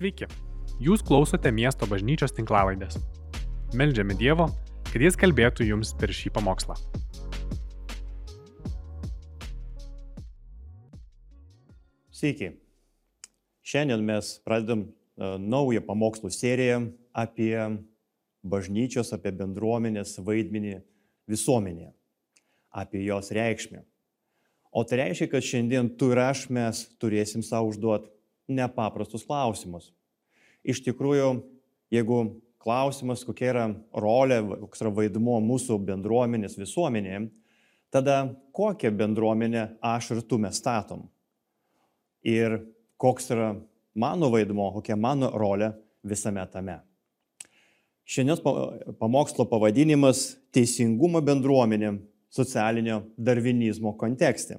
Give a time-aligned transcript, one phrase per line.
[0.00, 0.24] Sveiki,
[0.80, 2.94] jūs klausote miesto bažnyčios tinklavaidės.
[3.76, 4.46] Meldžiame Dievo,
[4.88, 6.72] kad Jis kalbėtų jums per šį pamokslą.
[12.16, 12.48] Sveiki.
[13.60, 16.78] Šiandien mes pradedam uh, naują pamokslų seriją
[17.12, 17.52] apie
[18.40, 20.78] bažnyčios, apie bendruomenės vaidmenį
[21.28, 21.90] visuomenėje,
[22.72, 23.84] apie jos reikšmę.
[24.72, 28.08] O tai reiškia, kad šiandien tu ir aš mes turėsim savo užduoti
[28.50, 29.90] nepaprastus klausimus.
[30.66, 31.30] Iš tikrųjų,
[31.94, 32.20] jeigu
[32.60, 37.24] klausimas, kokia yra rolė, koks yra vaidmuo mūsų bendruomenės visuomenėje,
[37.90, 38.18] tada
[38.56, 41.06] kokią bendruomenę aš ir tu mes statom.
[42.26, 42.60] Ir
[43.00, 43.54] koks yra
[43.96, 45.72] mano vaidmuo, kokia mano rolė
[46.04, 46.80] visame tame.
[48.10, 48.42] Šiandienos
[48.98, 54.58] pamokslo pavadinimas- Teisingumo bendruomenė socialinio darvinizmo kontekste.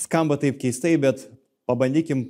[0.00, 1.28] Skamba taip keistai, bet
[1.68, 2.26] pabandykim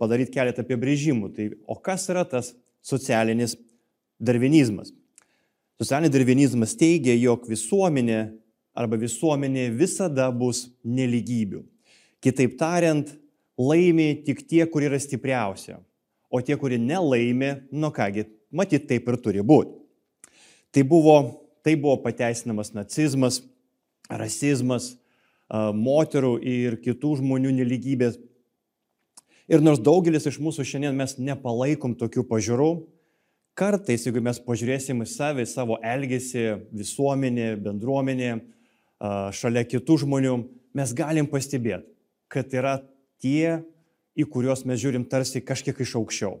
[0.00, 1.30] padaryti keletą apibrėžimų.
[1.36, 2.52] Tai o kas yra tas
[2.84, 3.56] socialinis
[4.18, 4.92] darvinizmas?
[5.80, 8.20] Socialinis darvinizmas teigia, jog visuomenė
[8.74, 11.62] arba visuomenė visada bus neligybių.
[12.24, 13.10] Kitaip tariant,
[13.60, 15.78] laimi tik tie, kurie yra stipriausia,
[16.26, 19.76] o tie, kurie nelaimi, nu kągi, matyt, taip ir turi būti.
[20.74, 21.16] Tai buvo,
[21.62, 23.42] tai buvo pateisinamas nacizmas,
[24.10, 24.96] rasizmas,
[25.54, 28.18] moterų ir kitų žmonių neligybės
[29.44, 32.68] Ir nors daugelis iš mūsų šiandien mes nepalaikom tokių pažiūrų,
[33.58, 38.30] kartais, jeigu mes pažiūrėsim į save, savo elgesį, visuomenė, bendruomenė,
[39.36, 40.34] šalia kitų žmonių,
[40.74, 41.92] mes galim pastebėti,
[42.32, 42.78] kad yra
[43.20, 43.60] tie,
[44.16, 46.38] į kuriuos mes žiūrim tarsi kažkiek iš aukščiau.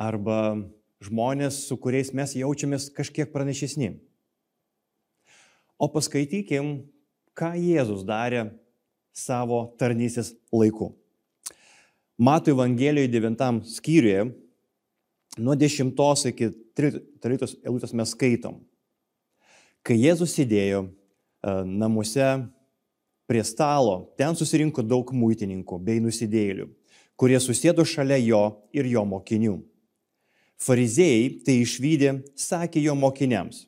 [0.00, 0.56] Arba
[1.04, 3.98] žmonės, su kuriais mes jaučiamės kažkiek pranašesni.
[5.80, 6.86] O paskaitykim,
[7.36, 8.48] ką Jėzus darė
[9.16, 10.94] savo tarnysės laiku.
[12.20, 14.24] Mato Evangelijoje 9 skyriuje,
[15.38, 18.58] nuo 10 iki 13 eilutės mes skaitom.
[19.80, 20.90] Kai Jėzus sėdėjo e,
[21.64, 22.26] namuose
[23.24, 26.68] prie stalo, ten susirinko daug muitininkų bei nusidėlių,
[27.16, 28.42] kurie susėdo šalia jo
[28.76, 29.56] ir jo mokinių.
[30.60, 33.64] Fariziejai tai išvykdė, sakė jo mokiniams,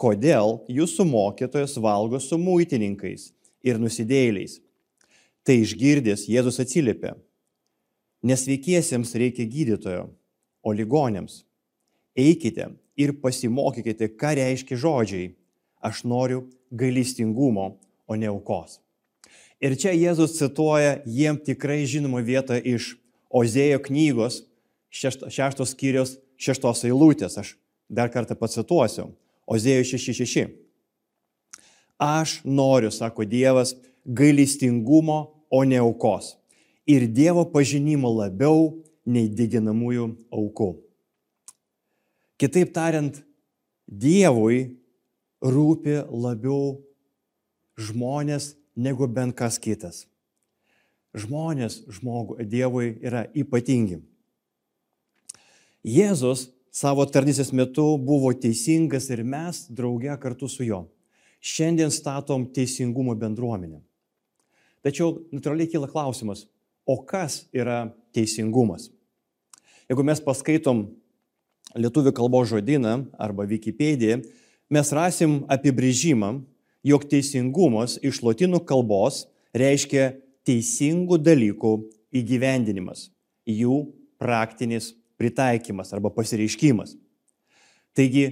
[0.00, 4.62] kodėl jūsų mokytojas valgo su muitininkais ir nusidėliais.
[5.44, 7.12] Tai išgirdęs Jėzus atsiliepė,
[8.26, 10.06] Nesveikiesiems reikia gydytojo,
[10.66, 11.44] o ligonėms.
[12.16, 15.34] Eikite ir pasimokykite, ką reiškia žodžiai.
[15.84, 17.76] Aš noriu gailestingumo,
[18.08, 18.80] o ne aukos.
[19.62, 22.94] Ir čia Jėzus cituoja jiem tikrai žinomą vietą iš
[23.36, 24.40] Ozėjo knygos
[24.94, 27.36] šešto, šeštos skyrios šeštos eilutės.
[27.40, 27.54] Aš
[27.88, 29.10] dar kartą pacituosiu.
[29.46, 30.54] Ozėjo 666.
[32.02, 35.20] Aš noriu, sako Dievas, gailestingumo,
[35.50, 36.34] o ne aukos
[36.86, 40.72] ir Dievo pažinimo labiau nei diginamųjų aukų.
[42.40, 43.22] Kitaip tariant,
[43.86, 44.76] Dievui
[45.42, 46.80] rūpi labiau
[47.78, 50.04] žmonės negu bent kas kitas.
[51.16, 54.02] Žmonės žmogų, Dievui yra ypatingi.
[55.86, 60.82] Jėzus savo tarnysės metu buvo teisingas ir mes drauge kartu su juo.
[61.40, 63.78] Šiandien statom teisingumo bendruomenę.
[64.82, 66.44] Tačiau natūraliai kyla klausimas,
[66.86, 68.88] O kas yra teisingumas?
[69.90, 70.84] Jeigu mes paskaitom
[71.74, 74.20] lietuvių kalbos žodyną arba Wikipediją,
[74.70, 76.30] mes rasim apibrėžimą,
[76.86, 80.12] jog teisingumas iš lotynų kalbos reiškia
[80.46, 81.72] teisingų dalykų
[82.14, 83.10] įgyvendinimas,
[83.50, 83.82] jų
[84.22, 86.94] praktinis pritaikymas arba pasireiškimas.
[87.96, 88.26] Taigi,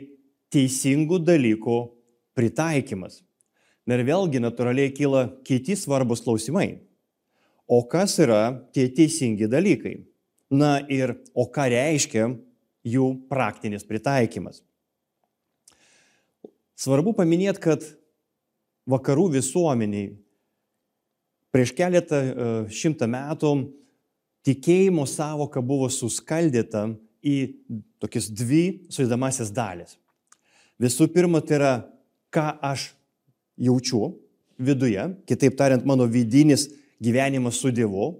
[0.54, 1.78] teisingų dalykų
[2.38, 3.22] pritaikymas.
[3.90, 6.78] Ir vėlgi natūraliai kyla kiti svarbus klausimai.
[7.66, 9.96] O kas yra tie teisingi dalykai?
[10.52, 12.28] Na ir o ką reiškia
[12.84, 14.60] jų praktinis pritaikymas?
[16.76, 17.86] Svarbu paminėti, kad
[18.90, 20.12] vakarų visuomeniai
[21.54, 23.54] prieš keletą e, šimtą metų
[24.44, 26.90] tikėjimo savoka buvo suskaldyta
[27.24, 27.36] į
[28.02, 29.96] tokias dvi sudėdamasis dalis.
[30.82, 31.72] Visų pirma, tai yra,
[32.34, 32.90] ką aš
[33.56, 34.10] jaučiu
[34.58, 36.66] viduje, kitaip tariant, mano vidinis
[37.04, 38.14] gyvenimas su Dievu,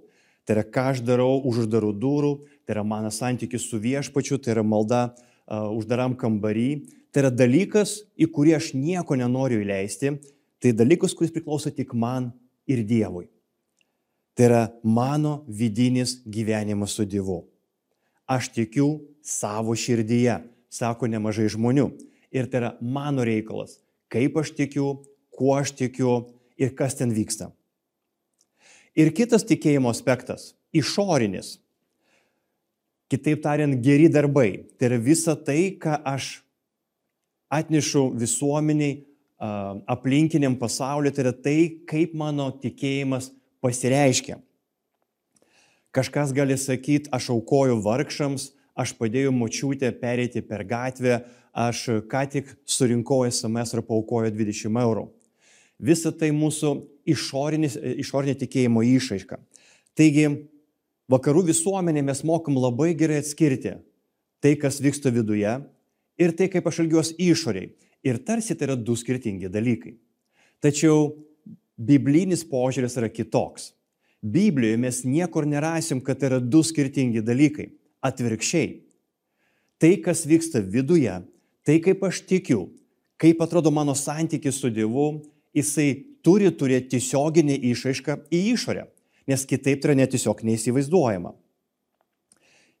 [0.45, 2.33] tai yra ką aš darau už uždarų durų,
[2.65, 6.69] tai yra mano santykis su viešpačiu, tai yra malda uh, uždaram kambarį,
[7.11, 10.13] tai yra dalykas, į kurį aš nieko nenoriu įleisti,
[10.61, 12.31] tai dalykas, kuris priklauso tik man
[12.69, 13.27] ir Dievui.
[14.35, 17.45] Tai yra mano vidinis gyvenimas su Dievu.
[18.27, 21.89] Aš tikiu savo širdyje, sako nemažai žmonių.
[22.35, 23.77] Ir tai yra mano reikalas,
[24.11, 26.25] kaip aš tikiu, kuo aš tikiu
[26.59, 27.51] ir kas ten vyksta.
[28.95, 31.59] Ir kitas tikėjimo aspektas- išorinis.
[33.11, 34.65] Kitaip tariant, geri darbai.
[34.79, 36.41] Tai yra visa tai, ką aš
[37.51, 39.03] atnešu visuomeniai,
[39.87, 43.31] aplinkiniam pasauliu, tai yra tai, kaip mano tikėjimas
[43.61, 44.39] pasireiškia.
[45.93, 52.49] Kažkas gali sakyti, aš aukoju vargšams, aš padėjau močiutę pereiti per gatvę, aš ką tik
[52.65, 55.09] surinkau SMS ir paukoju 20 eurų.
[55.79, 59.39] Visa tai mūsų išorinė tikėjimo išaiška.
[59.95, 60.27] Taigi,
[61.11, 63.77] vakarų visuomenė mes mokam labai gerai atskirti
[64.43, 65.53] tai, kas vyksta viduje
[66.21, 67.71] ir tai, kaip aš elgiuosi išoriai.
[68.05, 69.95] Ir tarsi tai yra du skirtingi dalykai.
[70.61, 71.15] Tačiau
[71.75, 73.71] biblinis požiūris yra kitoks.
[74.21, 77.71] Biblijoje mes niekur nerasim, kad tai yra du skirtingi dalykai.
[78.05, 78.67] Atvirkščiai.
[79.81, 81.13] Tai, kas vyksta viduje,
[81.65, 82.67] tai kaip aš tikiu,
[83.21, 85.23] kaip atrodo mano santykis su Dievu,
[85.57, 88.89] jisai turi turėti tiesioginį išaišką į išorę
[89.27, 91.33] nes kitaip tai yra net tiesiog neįsivaizduojama.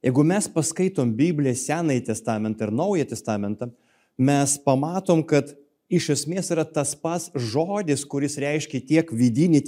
[0.05, 3.71] Jeigu mes paskaitom Bibliją, Senąjį testamentą ir Naują testamentą,
[4.17, 5.55] mes pamatom, kad
[5.89, 9.63] iš esmės yra tas pats žodis, kuris reiškia tiek vidinį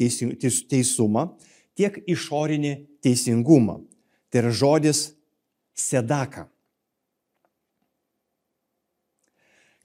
[0.69, 1.31] teisumą,
[1.77, 3.79] tiek išorinį teisingumą.
[4.29, 5.01] Tai yra žodis
[5.73, 6.45] sedaka.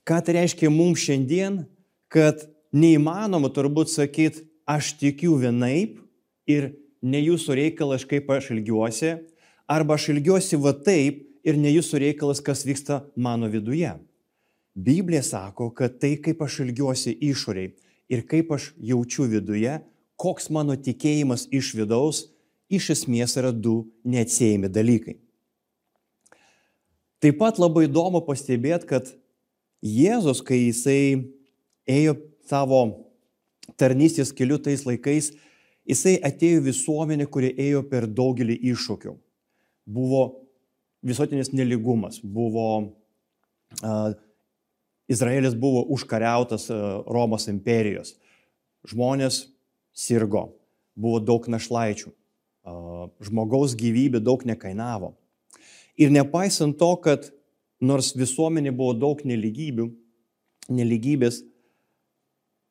[0.05, 1.63] Ką tai reiškia mums šiandien,
[2.11, 5.99] kad neįmanoma turbūt sakyti, aš tikiu vienaip
[6.49, 6.73] ir
[7.03, 9.13] ne jūsų reikalas, kaip aš ilgiuosi,
[9.67, 13.91] arba aš ilgiuosi va taip ir ne jūsų reikalas, kas vyksta mano viduje.
[14.73, 17.73] Biblija sako, kad tai, kaip aš ilgiuosi išoriai
[18.09, 19.77] ir kaip aš jaučiu viduje,
[20.17, 22.27] koks mano tikėjimas iš vidaus,
[22.73, 25.17] iš esmės yra du neatsiejami dalykai.
[27.23, 29.13] Taip pat labai įdomu pastebėti, kad
[29.83, 31.31] Jėzus, kai jisai
[31.87, 32.15] ėjo
[32.49, 32.83] savo
[33.79, 35.31] tarnystės keliu tais laikais,
[35.83, 39.17] Jisai atėjo visuomenė, kuri ėjo per daugelį iššūkių.
[39.83, 40.21] Buvo
[41.03, 42.67] visuotinis neligumas, buvo
[43.83, 44.13] uh,
[45.11, 46.69] Izraelis buvo užkariautas
[47.11, 48.15] Romos imperijos.
[48.87, 49.41] Žmonės
[49.95, 50.53] sirgo,
[50.95, 52.11] buvo daug našlaičių,
[53.27, 55.13] žmogaus gyvybė daug nekainavo.
[55.99, 57.27] Ir nepaisant to, kad
[57.83, 59.89] nors visuomenė buvo daug neligybių,
[60.71, 61.41] neligybės,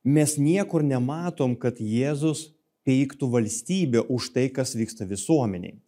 [0.04, 2.50] mes niekur nematom, kad Jėzus
[2.87, 5.78] peiktų valstybę už tai, kas vyksta visuomeniai.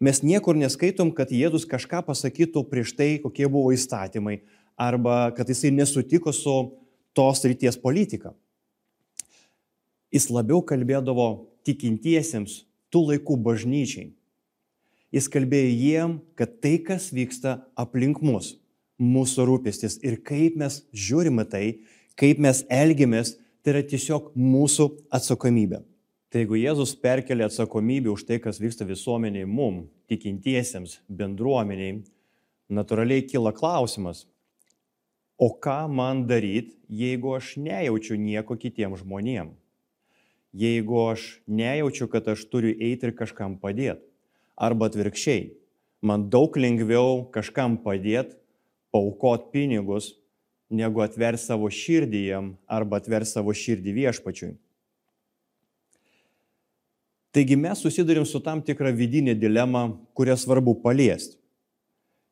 [0.00, 4.40] Mes niekur neskaitom, kad Jėzus kažką pasakytų prieš tai, kokie buvo įstatymai,
[4.78, 6.54] arba kad jisai nesutiko su
[7.12, 8.32] tos ryties politika.
[10.14, 12.62] Jis labiau kalbėdavo tikintiesiems
[12.94, 14.12] tų laikų bažnyčiai.
[15.12, 18.54] Jis kalbėjo jiem, kad tai, kas vyksta aplink mus,
[19.00, 21.80] mūsų rūpestis ir kaip mes žiūrime tai,
[22.18, 23.36] kaip mes elgiamės,
[23.68, 25.82] tai yra tiesiog mūsų atsakomybė.
[26.32, 31.98] Tai jeigu Jėzus perkelia atsakomybę už tai, kas vyksta visuomeniai mum, tikintiesiems, bendruomeniai,
[32.72, 34.24] natūraliai kyla klausimas,
[35.36, 39.52] o ką man daryti, jeigu aš nejaučiu nieko kitiems žmonėms?
[40.56, 44.00] Jeigu aš nejaučiu, kad aš turiu eiti ir kažkam padėti.
[44.56, 45.50] Arba atvirkščiai,
[46.00, 48.40] man daug lengviau kažkam padėti,
[48.96, 50.14] paukot pinigus,
[50.70, 54.54] negu atver savo širdį jam arba atver savo širdį viešpačiui.
[57.32, 61.36] Taigi mes susidurim su tam tikra vidinė dilema, kurią svarbu paliesti.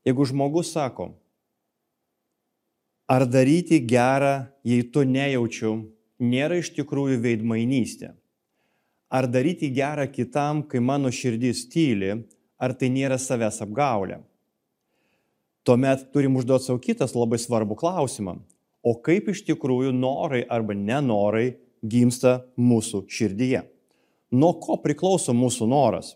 [0.06, 1.10] Jeigu žmogus sako,
[3.10, 5.72] ar daryti gerą, jei tu nejaučiu,
[6.22, 8.14] nėra iš tikrųjų veidmainystė.
[9.10, 12.14] Ar daryti gerą kitam, kai mano širdis tyli,
[12.58, 14.22] ar tai nėra savęs apgaulė.
[15.66, 18.38] Tuomet turim užduoti savo kitas labai svarbų klausimą.
[18.86, 23.64] O kaip iš tikrųjų norai arba nenorai gimsta mūsų širdyje?
[24.30, 26.14] nuo ko priklauso mūsų noras.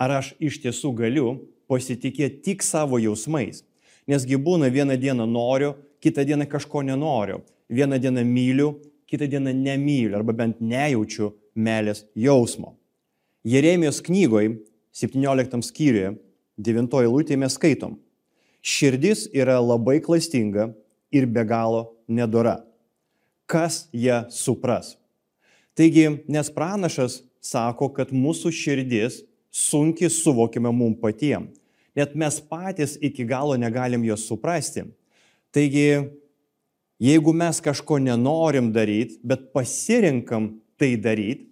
[0.00, 1.34] Ar aš iš tiesų galiu
[1.68, 3.62] pasitikėti tik savo jausmais?
[4.08, 7.42] Nesgi būna vieną dieną noriu, kitą dieną kažko nenoriu.
[7.70, 8.72] Vieną dieną myliu,
[9.06, 12.74] kitą dieną nemyliu arba bent nejaučiu meilės jausmo.
[13.44, 14.56] Jeremijos knygoje
[14.96, 16.16] 17 skyriuje
[16.58, 17.98] 9 eilutėje mes skaitom.
[18.60, 20.70] Širdis yra labai klastinga
[21.12, 22.60] ir be galo nedora.
[23.48, 24.94] Kas ją supras?
[25.74, 31.48] Taigi, nes pranašas sako, kad mūsų širdis sunkiai suvokiame mum patiem.
[31.96, 34.84] Net mes patys iki galo negalim jos suprasti.
[35.50, 36.04] Taigi,
[37.00, 41.48] jeigu mes kažko nenorim daryti, bet pasirinkam tai daryti,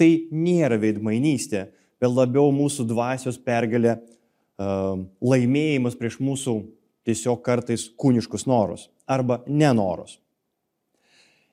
[0.00, 1.68] tai nėra veidmainystė,
[2.00, 3.98] bet labiau mūsų dvasios pergalė,
[4.60, 6.56] laimėjimas prieš mūsų
[7.08, 10.18] tiesiog kartais kūniškus norus arba nenorus.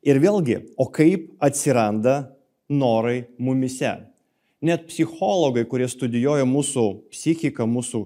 [0.05, 2.29] Ir vėlgi, o kaip atsiranda
[2.69, 3.95] norai mumise?
[4.61, 8.03] Net psichologai, kurie studijuoja mūsų psichiką, mūsų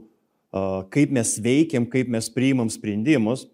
[0.91, 3.45] kaip mes veikiam, kaip mes priimam sprendimus,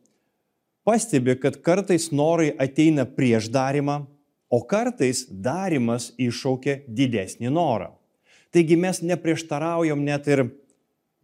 [0.87, 4.05] pastebi, kad kartais norai ateina prieš darimą,
[4.49, 7.91] o kartais darimas iššaukia didesnį norą.
[8.55, 10.45] Taigi mes neprieštaraujam net ir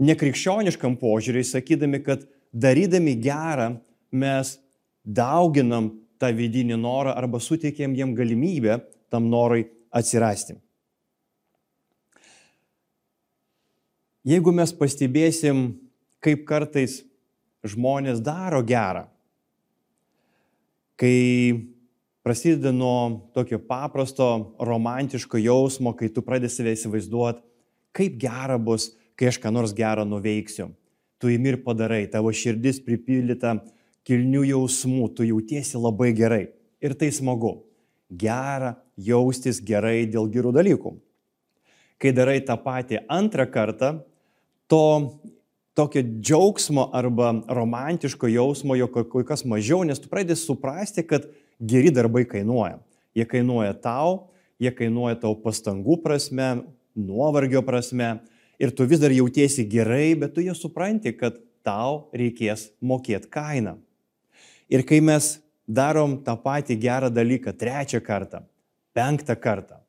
[0.01, 3.73] nekrikščioniškam požiūriui, sakydami, kad darydami gerą
[4.13, 4.57] mes
[5.03, 8.79] dauginam tą vidinį norą arba suteikėm jiem galimybę
[9.11, 10.57] tam norui atsirasti.
[14.23, 15.73] Jeigu mes pastebėsim,
[16.23, 17.01] kaip kartais
[17.67, 19.03] žmonės daro gerą,
[20.95, 21.73] kai
[22.23, 27.43] prasideda nuo tokio paprasto romantiško jausmo, kai tu pradedi save įsivaizduoti,
[27.91, 30.71] kaip gera bus, kai aš ką nors gerą nuveiksiu.
[31.21, 33.57] Tu įmi ir padarai, tavo širdis pripildyta
[34.07, 36.47] kilnių jausmų, tu jautiesi labai gerai.
[36.83, 37.61] Ir tai smagu.
[38.11, 40.91] Gera jaustis gerai dėl gerų dalykų.
[41.97, 43.93] Kai darai tą patį antrą kartą,
[44.67, 44.83] to
[45.73, 51.25] tokio džiaugsmo arba romantiško jausmo jo kur kas mažiau, nes tu pradedi suprasti, kad
[51.59, 52.81] geri darbai kainuoja.
[53.15, 56.65] Jie kainuoja tau, jie kainuoja tau pastangų prasme,
[56.97, 58.19] nuovargio prasme
[58.63, 61.35] ir tu vis dar jautiesi gerai, bet tu jau supranti, kad
[61.67, 63.75] tau reikės mokėti kainą.
[64.71, 68.43] Ir kai mes darom tą patį gerą dalyką trečią kartą,
[68.95, 69.81] penktą kartą,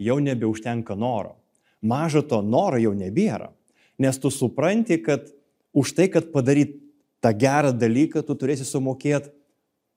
[0.00, 1.36] jau nebeužtenka noro.
[1.82, 3.50] Mažo to noro jau nebėra.
[3.98, 5.28] Nes tu supranti, kad
[5.74, 6.78] už tai, kad padaryt
[7.20, 9.32] tą gerą dalyką, tu turėsi sumokėti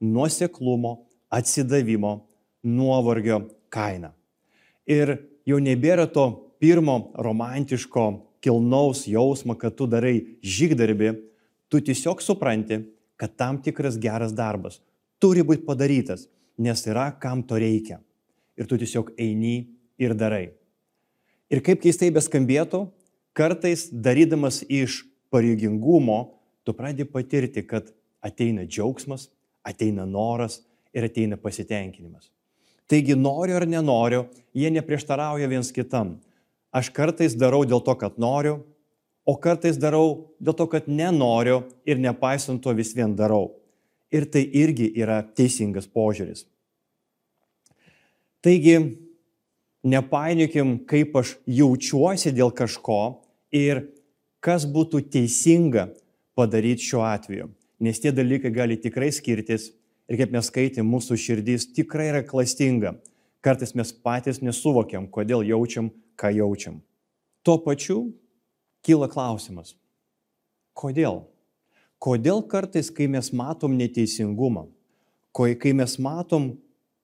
[0.02, 2.26] nuoseklumo, atsidavimo,
[2.66, 4.12] nuovargio kainą.
[4.86, 6.26] Ir jau nebėra to
[6.60, 11.16] pirmo romantiško kilnaus jausmo, kad tu darai žygdarbį,
[11.74, 12.84] tu tiesiog supranti,
[13.18, 14.84] kad tam tikras geras darbas
[15.26, 16.28] turi būti padarytas,
[16.62, 18.00] nes yra kam to reikia.
[18.56, 20.54] Ir tu tiesiog eini ir darai.
[21.52, 22.86] Ir kaip keistai beskambėtų,
[23.36, 27.92] kartais darydamas iš pareigingumo, tu pradedi patirti, kad
[28.26, 29.28] ateina džiaugsmas,
[29.66, 30.62] ateina noras
[30.96, 32.32] ir ateina pasitenkinimas.
[32.90, 36.16] Taigi noriu ar nenoriu, jie neprieštarauja viens kitam.
[36.76, 38.60] Aš kartais darau dėl to, kad noriu,
[39.24, 43.54] o kartais darau dėl to, kad nenoriu ir nepaisant to vis vien darau.
[44.12, 46.44] Ir tai irgi yra teisingas požiūris.
[48.44, 48.76] Taigi,
[49.88, 53.00] nepainiokim, kaip aš jaučiuosi dėl kažko
[53.56, 53.88] ir
[54.44, 55.88] kas būtų teisinga
[56.38, 57.50] padaryti šiuo atveju.
[57.82, 59.72] Nes tie dalykai gali tikrai skirtis
[60.12, 62.98] ir kaip mes skaitėm, mūsų širdis tikrai yra klastinga.
[63.46, 66.80] Kartais mes patys nesuvokiam, kodėl jaučiam, ką jaučiam.
[67.46, 68.12] Tuo pačiu
[68.86, 69.76] kyla klausimas,
[70.78, 71.24] kodėl?
[72.02, 74.68] Kodėl kartais, kai mes matom neteisingumą,
[75.34, 76.52] kai mes matom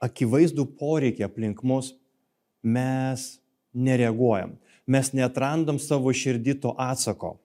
[0.01, 1.93] akivaizdų poreikį aplink mus,
[2.61, 3.39] mes
[3.73, 7.37] nereaguojam, mes netrandam savo širdį to atsako.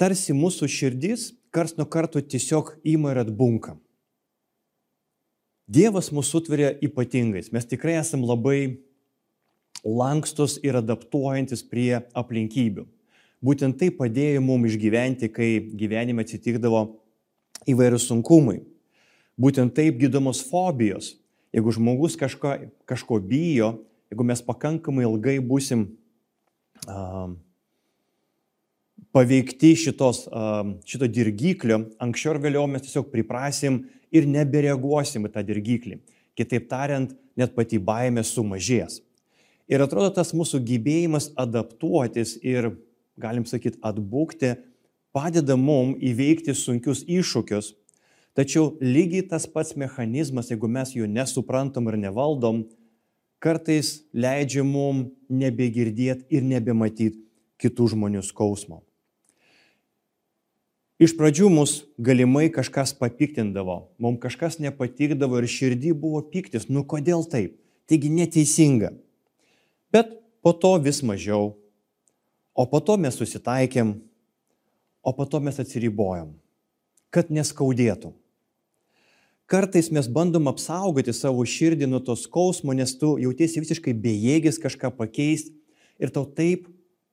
[0.00, 3.74] Tarsi mūsų širdis kars nuo karto tiesiog ima ir atbunka.
[5.70, 7.50] Dievas mūsų sutveria ypatingais.
[7.54, 8.80] Mes tikrai esam labai
[9.84, 12.86] lankstus ir adaptuojantis prie aplinkybių.
[13.40, 15.48] Būtent tai padėjo mums išgyventi, kai
[15.80, 16.82] gyvenime atsitikdavo
[17.70, 18.60] įvairius sunkumai.
[19.40, 21.14] Būtent taip gydomos fobijos.
[21.54, 22.52] Jeigu žmogus kažko,
[22.86, 23.72] kažko bijo,
[24.12, 25.86] jeigu mes pakankamai ilgai busim
[26.84, 27.32] uh,
[29.16, 33.82] paveikti šitos, uh, šito dirgiklio, anksčiau ar vėliau mes tiesiog priprasim
[34.12, 36.02] ir nebereaguosim į tą dirgiklį.
[36.38, 39.00] Kitaip tariant, net pati baimė sumažės.
[39.70, 42.72] Ir atrodo, tas mūsų gyvėjimas adaptuotis ir,
[43.20, 44.56] galim sakyti, atbūkti,
[45.14, 47.76] padeda mum įveikti sunkius iššūkius.
[48.34, 52.64] Tačiau lygiai tas pats mechanizmas, jeigu mes jų nesuprantam ir nevaldom,
[53.42, 57.22] kartais leidžia mum nebegirdėti ir nebematyti
[57.60, 58.82] kitų žmonių skausmo.
[61.00, 67.24] Iš pradžių mus galimai kažkas papiktindavo, mums kažkas nepatikdavo ir širdį buvo piktis, nu kodėl
[67.24, 67.54] taip?
[67.88, 68.92] Taigi neteisinga.
[69.92, 71.56] Bet po to vis mažiau.
[72.54, 73.94] O po to mes susitaikėm,
[75.00, 76.34] o po to mes atsiribojam,
[77.14, 78.12] kad neskaudėtų.
[79.50, 84.92] Kartais mes bandom apsaugoti savo širdį nuo to skausmo, nes tu jautiesi visiškai bejėgis kažką
[84.94, 85.56] pakeisti
[85.98, 86.68] ir tau taip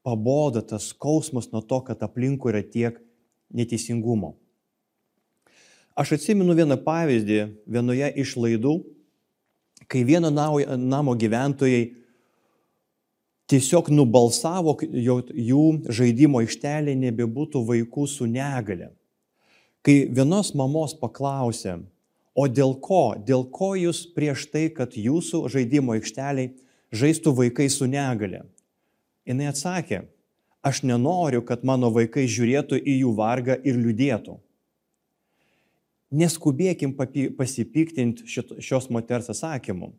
[0.05, 2.99] paboda tas skausmas nuo to, kad aplinkui yra tiek
[3.49, 4.35] neteisingumo.
[5.97, 8.75] Aš atsimenu vieną pavyzdį vienoje iš laidų,
[9.89, 11.87] kai vieno namo gyventojai
[13.51, 18.91] tiesiog nubalsavo, jų žaidimo aikštelė nebebūtų vaikų su negale.
[19.85, 21.79] Kai vienos mamos paklausė,
[22.35, 26.51] o dėl ko, dėl ko jūs prieš tai, kad jūsų žaidimo aikšteliai
[26.91, 28.43] žaistų vaikai su negale?
[29.27, 30.03] Jis atsakė,
[30.67, 34.35] Aš nenoriu, kad mano vaikai žiūrėtų į jų vargą ir liūdėtų.
[36.17, 36.95] Neskubėkim
[37.37, 39.91] pasipiktinti šios moters atsakymu.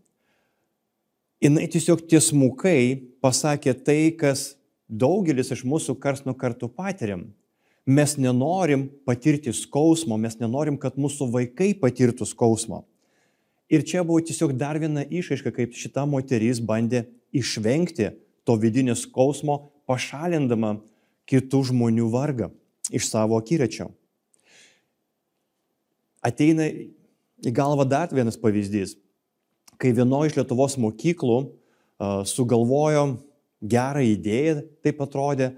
[1.39, 4.57] Jis tiesiog tiesmukai pasakė tai, kas
[4.89, 7.29] daugelis iš mūsų kars nuo karto patiriam.
[7.87, 12.83] Mes nenorim patirti skausmo, mes nenorim, kad mūsų vaikai patirtų skausmo.
[13.71, 18.11] Ir čia buvo tiesiog dar viena išaiška, kaip šita moteris bandė išvengti
[18.45, 20.79] to vidinio skausmo, pašalindama
[21.29, 22.51] kitų žmonių vargą
[22.91, 23.93] iš savo akiračio.
[26.25, 28.97] Ateina į galvą dar vienas pavyzdys,
[29.79, 31.39] kai vienoje iš Lietuvos mokyklų
[32.29, 33.07] sugalvojo
[33.63, 35.53] gerą idėją, taip atrodė,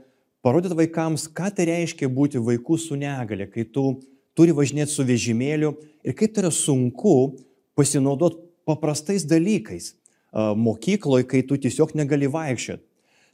[0.45, 3.99] parodyti vaikams, ką tai reiškia būti vaikų su negale, kai tu
[4.37, 5.75] turi važinėti su vežimėliu
[6.05, 7.35] ir kaip tai yra sunku
[7.77, 9.95] pasinaudoti paprastais dalykais
[10.33, 12.85] mokykloje, kai tu tiesiog negali vaikščioti.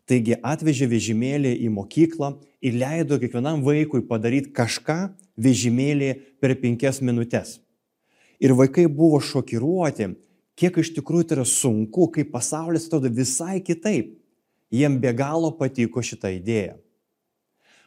[0.07, 5.11] Taigi atvežė vežimėlį į mokyklą ir leido kiekvienam vaikui padaryti kažką
[5.43, 7.57] vežimėlį per penkias minutės.
[8.39, 10.13] Ir vaikai buvo šokiruoti,
[10.57, 14.15] kiek iš tikrųjų tai yra sunku, kaip pasaulis atrodo visai kitaip.
[14.73, 16.75] Jiem be galo patiko šitą idėją.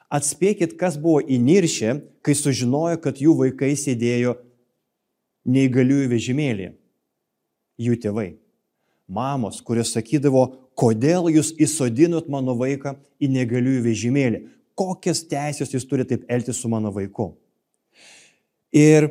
[0.10, 4.38] Atspėkit, kas buvo įniršę, kai sužinojo, kad jų vaikai sėdėjo
[5.50, 6.70] neįgaliųjų vežimėlį.
[7.80, 8.30] Jų tėvai.
[9.10, 10.46] Mamos, kurios sakydavo,
[10.78, 14.42] kodėl jūs įsodinot mano vaiką į neįgaliųjų vežimėlį.
[14.80, 17.34] Kokias teisės jūs turite taip elgtis su mano vaiku.
[18.72, 19.10] Ir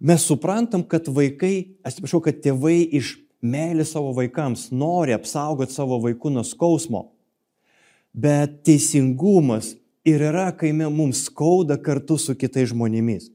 [0.00, 6.32] mes suprantam, kad vaikai, atsiprašau, kad tėvai iš meilės savo vaikams nori apsaugoti savo vaikų
[6.34, 7.04] nuo skausmo.
[8.12, 13.30] Bet teisingumas ir yra, kai mums skauda kartu su kitais žmonėmis.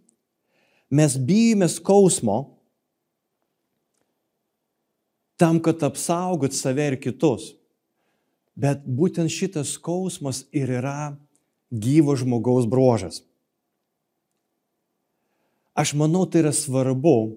[0.90, 2.56] Mes bijome skausmo
[5.38, 7.54] tam, kad apsaugot save ir kitus.
[8.56, 11.16] Bet būtent šitas skausmas ir yra
[11.72, 13.22] gyvo žmogaus brožas.
[15.76, 17.36] Aš manau, tai yra svarbu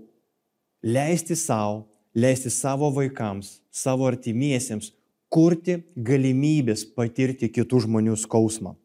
[0.82, 4.92] leisti savo, leisti savo vaikams, savo artimiesiems
[5.28, 8.76] kurti galimybės patirti kitų žmonių skausmą.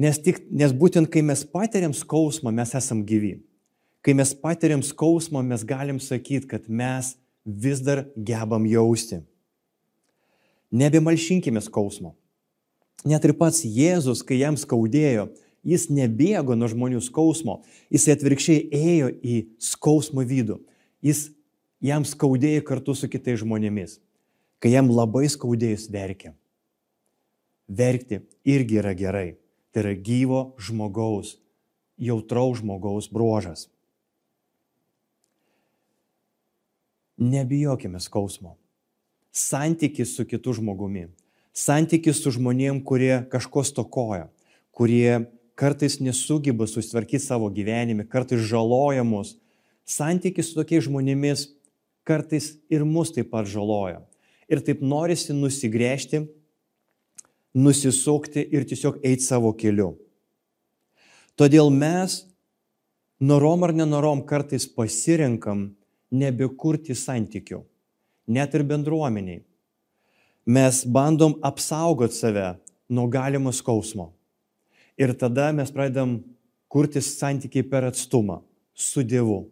[0.00, 3.36] Nes, tik, nes būtent kai mes patiriam skausmą, mes esam gyvi.
[4.04, 9.20] Kai mes patiriam skausmą, mes galim sakyti, kad mes vis dar gebam jausti.
[10.74, 12.16] Nebemalšinkime skausmo.
[13.04, 15.28] Net ir pats Jėzus, kai jam skaudėjo,
[15.64, 20.60] jis nebėgo nuo žmonių skausmo, jis atvirkščiai ėjo į skausmo vidų.
[21.04, 21.30] Jis
[21.84, 23.98] jam skaudėjo kartu su kitais žmonėmis.
[24.60, 26.32] Kai jam labai skaudėjus verkė.
[27.68, 29.28] Verkti irgi yra gerai.
[29.74, 31.34] Tai yra gyvo žmogaus,
[31.98, 33.66] jautraus žmogaus bruožas.
[37.18, 38.54] Nebijokime skausmo.
[39.34, 41.08] Santykis su kitu žmogumi.
[41.54, 44.28] Santykis su žmonėm, kurie kažko stokoja,
[44.74, 49.36] kurie kartais nesugeba susitvarkyti savo gyvenime, kartais žaloja mus.
[49.84, 51.48] Santykis su tokiais žmonėmis
[52.04, 54.02] kartais ir mus taip pat žaloja.
[54.48, 56.24] Ir taip norisi nusigręžti,
[57.54, 59.94] nusisukti ir tiesiog eiti savo keliu.
[61.38, 62.24] Todėl mes,
[63.18, 65.72] norom ar nenorom, kartais pasirenkam
[66.14, 67.62] nebekurti santykių,
[68.30, 69.42] net ir bendruomeniai.
[70.44, 72.50] Mes bandom apsaugoti save
[72.92, 74.12] nuo galimo skausmo.
[74.98, 76.18] Ir tada mes pradedam
[76.70, 78.40] kurti santykiai per atstumą
[78.74, 79.44] su Dievu.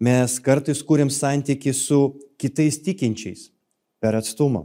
[0.00, 2.00] Mes kartais kūrėm santykiai su
[2.40, 3.50] kitais tikinčiais
[4.00, 4.64] per atstumą.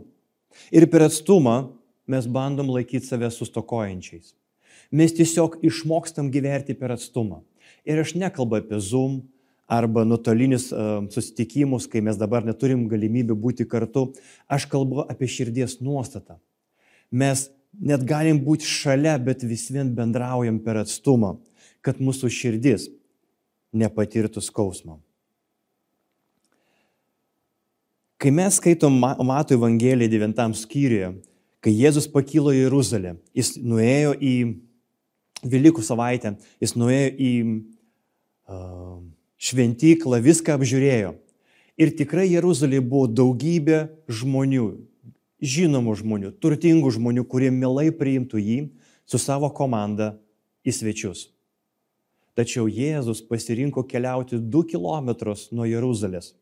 [0.72, 1.74] Ir per atstumą
[2.08, 4.34] mes bandom laikyti save sustokojančiais.
[4.92, 7.42] Mes tiesiog išmokstam gyventi per atstumą.
[7.86, 9.24] Ir aš nekalbu apie Zoom,
[9.68, 10.70] arba nuotolinius
[11.14, 14.12] susitikimus, kai mes dabar neturim galimybių būti kartu.
[14.48, 16.38] Aš kalbu apie širdies nuostatą.
[17.12, 17.48] Mes
[17.80, 21.36] net galim būti šalia, bet vis vien bendraujam per atstumą,
[21.86, 22.90] kad mūsų širdis
[23.76, 25.00] nepatirtų skausmo.
[28.22, 31.12] Kai mes skaitom Mato Evangeliją 9 skyriuje,
[31.62, 34.36] kai Jėzus pakilo į Jeruzalę, jis nuėjo į
[35.46, 36.32] Velykų savaitę,
[36.64, 37.32] jis nuėjo į
[38.50, 38.96] uh,
[39.38, 41.12] šventyklą, viską apžiūrėjo.
[41.78, 44.70] Ir tikrai Jeruzalėje buvo daugybė žmonių,
[45.46, 48.60] žinomų žmonių, turtingų žmonių, kurie mielai priimtų jį
[49.06, 50.16] su savo komanda
[50.66, 51.30] į svečius.
[52.36, 56.34] Tačiau Jėzus pasirinko keliauti du kilometrus nuo Jeruzalės,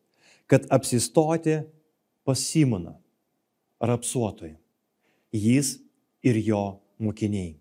[0.50, 1.60] kad apsistoti
[2.26, 2.96] pas Simoną,
[3.78, 4.56] rapsuotojai.
[5.34, 5.76] Jis
[6.24, 6.64] ir jo
[6.98, 7.54] mokiniai.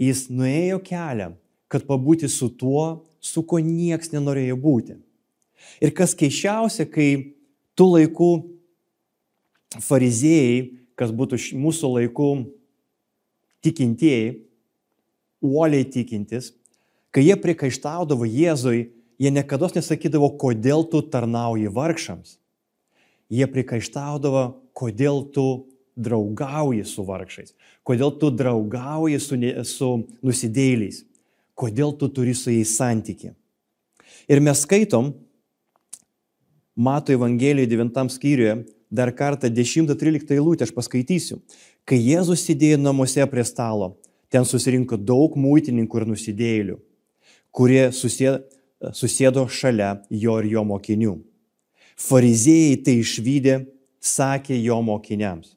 [0.00, 1.34] Jis nuėjo kelią,
[1.68, 4.96] kad pabūti su tuo, su kuo nieks nenorėjo būti.
[5.84, 7.36] Ir kas keiščiausia, kai
[7.78, 8.30] tų laikų
[9.82, 12.30] fariziejai, kas būtų mūsų laikų
[13.64, 14.34] tikintieji,
[15.44, 16.52] uoliai tikintis,
[17.14, 22.38] kai jie prikaištaudavo Jėzui, jie niekada nesakydavo, kodėl tu tarnauji vargšams.
[23.32, 24.44] Jie prikaištaudavo,
[24.76, 25.46] kodėl tu
[25.94, 27.54] draugauji su vargšais,
[27.86, 29.90] kodėl tu draugauji su, su
[30.26, 31.04] nusidėliais,
[31.54, 33.32] kodėl tu turi su jais santyki.
[34.28, 35.12] Ir mes skaitom,
[36.74, 38.54] Mato Evangelijoje 9 skyriuje,
[38.94, 41.40] dar kartą 10-13 eilutę aš paskaitysiu.
[41.84, 43.94] Kai Jėzus sėdėjo namuose prie stalo,
[44.32, 46.78] ten susirinko daug muitininkų ir nusidėjėlių,
[47.54, 48.40] kurie susėdo,
[48.94, 51.14] susėdo šalia jo ir jo mokinių.
[52.00, 53.58] Fariziejai tai išvykę
[54.04, 55.54] sakė jo mokiniams,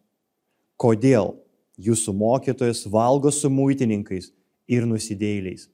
[0.78, 1.34] kodėl
[1.82, 4.32] jūsų mokytojas valgo su muitininkais
[4.70, 5.68] ir nusidėjėliais,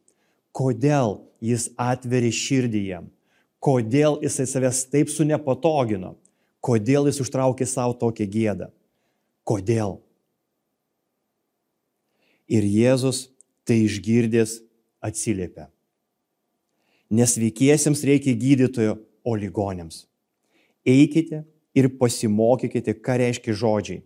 [0.56, 3.10] kodėl jis atveri širdį jam,
[3.64, 6.16] kodėl jisai savęs taip sunepatogino,
[6.64, 8.70] kodėl jis užtraukė savo tokią gėdą,
[9.44, 10.00] kodėl.
[12.48, 13.28] Ir Jėzus
[13.68, 14.60] tai išgirdęs
[15.04, 15.68] atsiliepia.
[17.14, 20.04] Nesveikiesiems reikia gydytojo, o ligonėms.
[20.84, 21.44] Eikite
[21.76, 24.02] ir pasimokykite, ką reiškia žodžiai.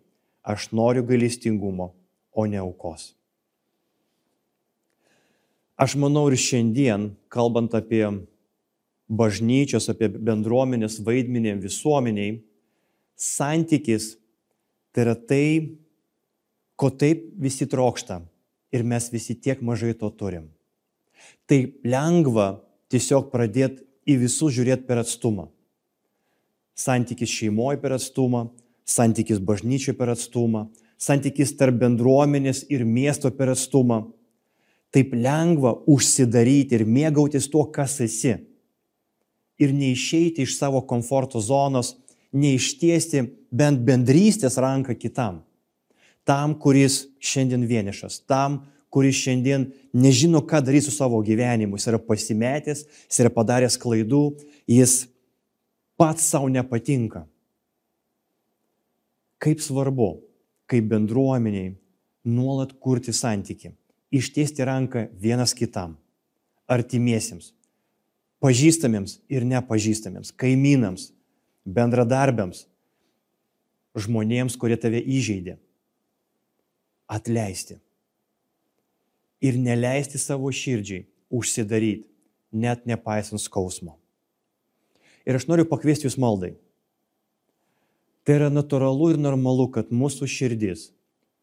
[0.45, 1.91] Aš noriu gailestingumo,
[2.31, 3.15] o ne aukos.
[5.77, 8.05] Aš manau ir šiandien, kalbant apie
[9.09, 12.37] bažnyčios, apie bendruomenės vaidmenį visuomeniai,
[13.17, 14.15] santykis
[14.93, 15.77] tai yra tai,
[16.77, 18.21] ko taip visi trokšta
[18.73, 20.47] ir mes visi tiek mažai to turim.
[21.49, 22.61] Tai lengva
[22.93, 25.47] tiesiog pradėti į visus žiūrėti per atstumą.
[26.77, 28.47] Santykis šeimoje per atstumą,
[28.85, 30.67] santykis bažnyčioje per atstumą,
[31.01, 34.05] santykis tarp bendruomenės ir miesto per atstumą.
[34.93, 38.37] Taip lengva užsidaryti ir mėgautis tuo, kas esi.
[39.57, 41.95] Ir neišeiti iš savo komforto zonos,
[42.35, 45.43] neištiesti bent bendrystės ranką kitam.
[46.27, 51.77] Tam, kuris šiandien vienišas, tam, kuris šiandien nežino, ką daryti su savo gyvenimu.
[51.77, 54.23] Jis yra pasimetęs, jis yra padaręs klaidų,
[54.67, 55.05] jis
[55.99, 57.25] pats savo nepatinka.
[59.37, 60.15] Kaip svarbu,
[60.67, 61.75] kaip bendruomeniai,
[62.27, 63.71] nuolat kurti santyki,
[64.11, 65.95] ištiesti ranką vienas kitam,
[66.67, 67.53] artimiesiems,
[68.43, 71.11] pažįstamiems ir nepažįstamiems, kaimynams,
[71.67, 72.65] bendradarbiams,
[73.97, 75.57] žmonėms, kurie tave įžeidė.
[77.07, 77.77] Atleisti
[79.43, 82.07] ir neleisti savo širdžiai užsidaryti,
[82.51, 83.97] net nepaisant skausmo.
[85.27, 86.55] Ir aš noriu pakviesti jūs maldai.
[88.23, 90.89] Tai yra natūralu ir normalu, kad mūsų širdis,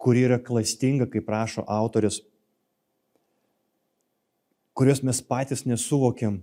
[0.00, 2.20] kuri yra klastinga, kaip rašo autorius,
[4.76, 6.42] kurios mes patys nesuvokiam,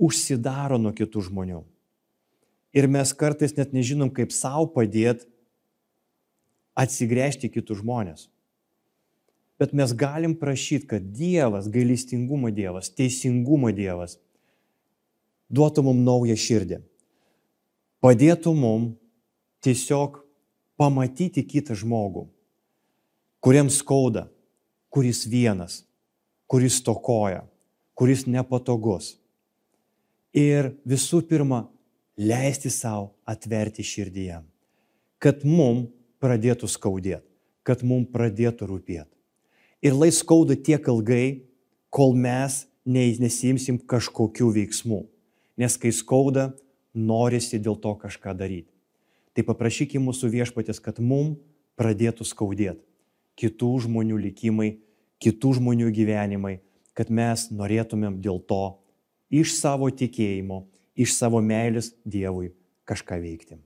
[0.00, 1.62] užsidaro nuo kitų žmonių.
[2.74, 5.28] Ir mes kartais net nežinom, kaip savo padėti
[6.74, 8.26] atsigręžti kitus žmonės.
[9.58, 14.18] Bet mes galim prašyti, kad Dievas, gailestingumo Dievas, teisingumo Dievas
[15.54, 16.80] duotų mums naują širdį.
[18.02, 18.96] Padėtų mums
[19.64, 20.18] tiesiog
[20.76, 22.26] pamatyti kitą žmogų,
[23.40, 24.26] kuriam skauda,
[24.90, 25.84] kuris vienas,
[26.50, 27.44] kuris tokoja,
[27.94, 29.14] kuris nepatogus.
[30.34, 31.68] Ir visų pirma,
[32.18, 34.40] leisti savo atverti širdyje,
[35.18, 35.86] kad mum
[36.22, 37.26] pradėtų skaudėti,
[37.64, 39.10] kad mum pradėtų rūpėti.
[39.84, 41.44] Ir lai skauda tiek ilgai,
[41.92, 45.04] kol mes nesimsim kažkokių veiksmų.
[45.60, 46.52] Nes kai skauda,
[46.94, 48.70] norisi dėl to kažką daryti.
[49.34, 51.34] Tai paprašykime mūsų viešpatės, kad mum
[51.78, 52.82] pradėtų skaudėti
[53.38, 54.76] kitų žmonių likimai,
[55.22, 56.58] kitų žmonių gyvenimai,
[56.94, 58.78] kad mes norėtumėm dėl to
[59.34, 62.52] iš savo tikėjimo, iš savo meilės Dievui
[62.88, 63.58] kažką veikti.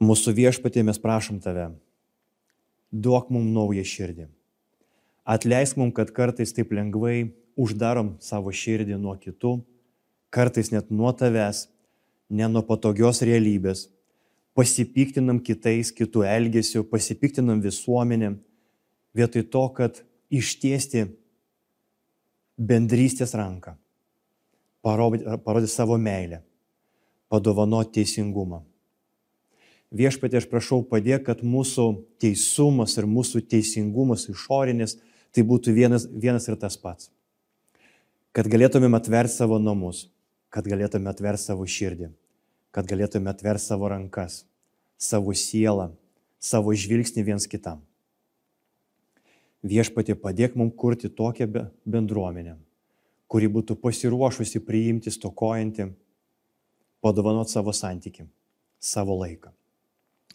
[0.00, 1.68] Mūsų viešpatė mes prašom tave,
[2.90, 4.30] duok mums naują širdį.
[5.28, 9.58] Atleisk mums, kad kartais taip lengvai uždarom savo širdį nuo kitų,
[10.32, 11.66] kartais net nuo tavęs,
[12.30, 13.88] ne nuo patogios realybės,
[14.56, 18.38] pasipiktinam kitais, kitų elgesių, pasipiktinam visuomenėm,
[19.14, 20.00] vietoj to, kad
[20.30, 21.06] ištiesti
[22.56, 23.76] bendrystės ranką,
[24.82, 26.42] parodyti savo meilę,
[27.28, 28.62] padovanoti teisingumą.
[29.90, 31.86] Viešpatė, aš prašau padėk, kad mūsų
[32.22, 35.00] teisumas ir mūsų teisingumas išorinis
[35.34, 37.10] tai būtų vienas, vienas ir tas pats.
[38.30, 40.04] Kad galėtumėm atverti savo namus,
[40.54, 42.12] kad galėtumėm atverti savo širdį,
[42.70, 44.44] kad galėtumėm atverti savo rankas,
[44.94, 45.90] savo sielą,
[46.38, 47.82] savo žvilgsnį viens kitam.
[49.66, 51.50] Viešpatė padėk mums kurti tokią
[51.84, 52.54] bendruomenę,
[53.30, 55.90] kuri būtų pasiruošusi priimti stokojantį,
[57.00, 58.26] padovanot savo santyki,
[58.82, 59.52] savo laiką.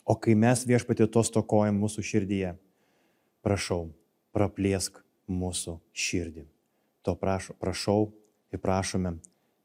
[0.05, 2.53] O kai mes viešpatį to stokojam mūsų širdyje,
[3.43, 3.89] prašau,
[4.35, 6.45] praplėsk mūsų širdį.
[7.05, 7.99] To prašau, prašau
[8.53, 9.17] ir prašome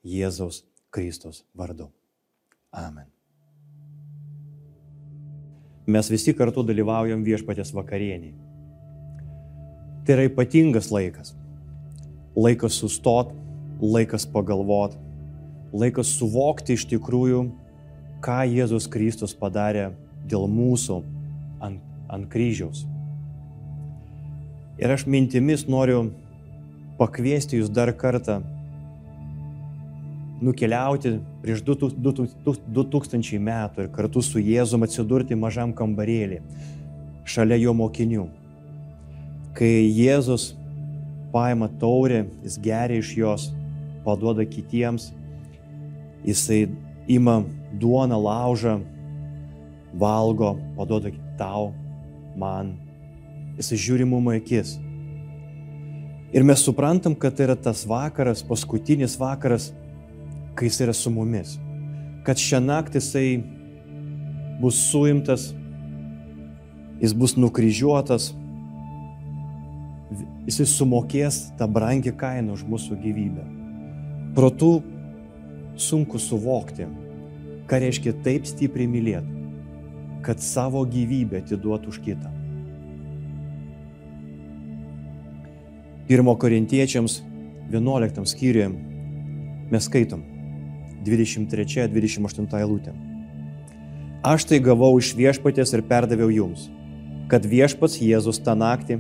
[0.05, 1.90] Jėzaus Kristus vardu.
[2.73, 3.09] Amen.
[5.90, 8.35] Mes visi kartu dalyvaujam viešpatės vakarieniai.
[10.07, 11.35] Tai yra ypatingas laikas.
[12.37, 13.33] Laikas sustot,
[13.83, 14.95] laikas pagalvot,
[15.73, 17.45] laikas suvokti iš tikrųjų,
[18.23, 19.90] ką Jėzus Kristus padarė
[20.29, 21.01] dėl mūsų
[21.64, 22.85] ant, ant kryžiaus.
[24.81, 26.11] Ir aš mintimis noriu
[27.01, 28.40] pakviesti jūs dar kartą
[30.40, 36.40] nukeliauti prieš 2000 metų ir kartu su Jėzum atsidurti mažam kambarėlį
[37.29, 38.27] šalia jo mokinių.
[39.57, 40.55] Kai Jėzus
[41.33, 43.49] paima taurę, jis geria iš jos,
[44.05, 45.11] paduoda kitiems,
[46.25, 46.69] jisai
[47.09, 48.81] ima duoną laužą,
[49.95, 51.73] valgo, paduoda tau,
[52.37, 52.75] man,
[53.59, 54.77] jisai žiūri mum akis.
[56.31, 59.73] Ir mes suprantam, kad tai yra tas vakaras, paskutinis vakaras,
[60.55, 61.57] kai jis yra su mumis.
[62.27, 63.29] Kad šią naktį jisai
[64.61, 65.49] bus suimtas,
[67.01, 68.31] jis bus nukryžiuotas,
[70.46, 73.44] jisai sumokės tą brangį kainą už mūsų gyvybę.
[74.37, 74.73] Protų
[75.81, 76.87] sunku suvokti,
[77.70, 79.38] ką reiškia taip stipriai mylėti,
[80.27, 82.33] kad savo gyvybę atiduotų už kitą.
[86.11, 87.20] Pirmo korintiečiams
[87.70, 88.73] 11 skyriuje
[89.70, 90.25] mes skaitom
[91.07, 92.96] 23-28 eilutė.
[94.27, 96.66] Aš tai gavau iš viešpatės ir perdaviau jums,
[97.31, 98.99] kad viešpats Jėzus tą naktį,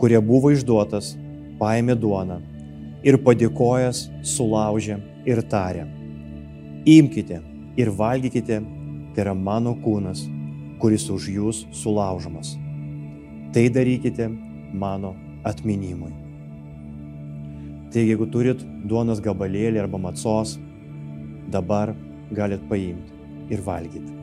[0.00, 1.14] kurie buvo išduotas,
[1.60, 2.40] paėmė duoną
[3.04, 5.86] ir padėkojęs sulaužė ir tarė.
[6.88, 7.40] Imkite
[7.80, 8.60] ir valgykite,
[9.14, 10.24] tai yra mano kūnas,
[10.80, 12.54] kuris už jūs sulaužomas.
[13.52, 14.30] Tai darykite
[14.72, 16.12] mano atminimui.
[17.90, 20.54] Taigi, jeigu turit duonos gabalėlį arba macos,
[21.50, 21.92] dabar
[22.30, 24.19] galit paimti ir valgyti.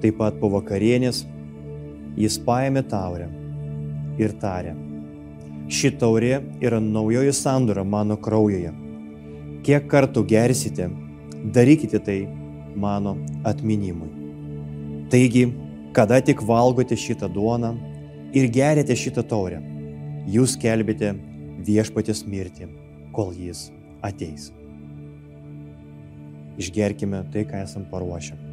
[0.00, 1.24] Taip pat po vakarienės
[2.20, 3.28] jis paėmė taurę
[4.20, 4.74] ir tarė,
[5.70, 8.72] ši taurė yra naujoji sandora mano kraujoje.
[9.64, 10.88] Kiek kartų gersite,
[11.54, 12.18] darykite tai
[12.76, 14.08] mano atminimui.
[15.12, 15.46] Taigi,
[15.92, 17.74] kada tik valgote šitą duoną
[18.36, 19.60] ir gerite šitą taurę,
[20.30, 21.12] jūs kelbite
[21.66, 22.70] viešpatės mirtį,
[23.12, 23.68] kol jis
[24.06, 24.50] ateis.
[26.60, 28.49] Išgerkime tai, ką esam paruošę.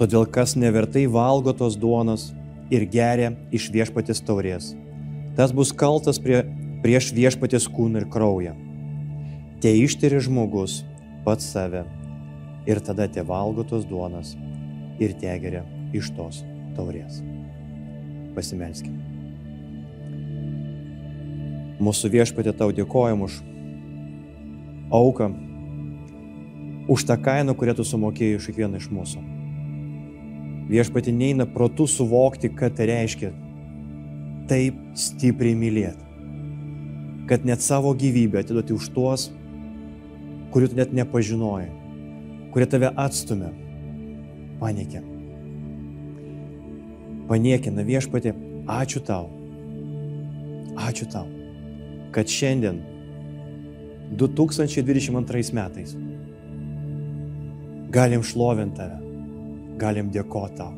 [0.00, 2.30] Todėl kas nevertai valgo tos duonos
[2.72, 4.72] ir geria iš viešpatės taurės,
[5.36, 6.40] tas bus kaltas prie,
[6.84, 8.54] prieš viešpatės kūną ir kraują.
[9.62, 10.80] Te ištiri žmogus
[11.26, 11.84] pats save
[12.66, 14.34] ir tada te valgo tos duonas
[15.02, 16.40] ir te geria iš tos
[16.76, 17.20] taurės.
[18.32, 18.96] Pasimelskime.
[21.82, 23.40] Mūsų viešpatė tau dėkojam už
[24.94, 25.28] auką,
[26.88, 29.31] už tą kainą, kurią tu sumokėjai iš kiekvieną iš mūsų.
[30.72, 33.28] Viešpati neina protų suvokti, kad tai reiškia
[34.48, 36.06] taip stipriai mylėti.
[37.28, 39.26] Kad net savo gyvybę atiduoti už tuos,
[40.52, 41.68] kurių tu net nepažinojai,
[42.54, 43.52] kurie tave atstumia,
[44.62, 45.04] panikė.
[47.28, 48.32] Paniekina viešpatė,
[48.80, 49.28] ačiū tau.
[50.88, 51.28] Ačiū tau,
[52.16, 52.80] kad šiandien
[54.16, 55.94] 2022 metais
[57.92, 59.01] galim šlovinti tave
[59.80, 60.72] galim dėkoti tau.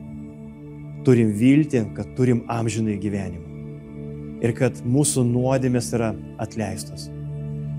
[1.04, 3.50] Turim viltį, kad turim amžinai gyvenimą.
[4.44, 7.08] Ir kad mūsų nuodėmės yra atleistos.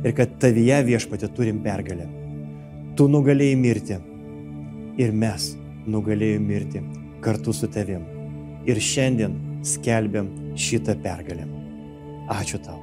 [0.06, 2.08] Ir kad tavyje viešpatė turim pergalę.
[2.98, 4.00] Tu nugalėjai mirti.
[5.02, 5.52] Ir mes
[5.92, 6.82] nugalėjom mirti
[7.26, 8.06] kartu su tavim.
[8.70, 11.48] Ir šiandien skelbiam šitą pergalę.
[12.32, 12.82] Ačiū tau.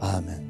[0.00, 0.49] Amen.